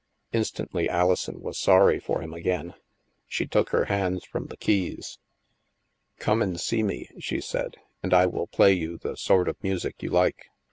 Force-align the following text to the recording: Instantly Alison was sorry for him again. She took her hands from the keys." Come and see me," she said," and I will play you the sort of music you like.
Instantly 0.33 0.89
Alison 0.89 1.41
was 1.41 1.59
sorry 1.59 1.99
for 1.99 2.23
him 2.23 2.33
again. 2.33 2.73
She 3.27 3.45
took 3.45 3.69
her 3.69 3.85
hands 3.85 4.25
from 4.25 4.47
the 4.47 4.57
keys." 4.57 5.19
Come 6.25 6.41
and 6.41 6.59
see 6.59 6.81
me," 6.81 7.07
she 7.19 7.39
said," 7.39 7.77
and 8.01 8.11
I 8.11 8.25
will 8.25 8.47
play 8.47 8.73
you 8.73 8.97
the 8.97 9.15
sort 9.15 9.47
of 9.47 9.61
music 9.61 10.01
you 10.01 10.09
like. 10.09 10.47